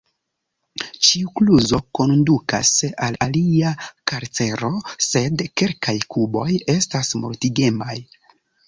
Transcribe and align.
Ĉiu 1.07 1.33
kluzo 1.39 1.79
kondukas 1.99 2.71
al 3.09 3.19
alia 3.27 3.75
karcero, 4.13 4.75
sed 5.13 5.47
kelkaj 5.63 5.97
kuboj 6.17 6.49
estas 6.79 7.17
mortigemaj. 7.23 7.97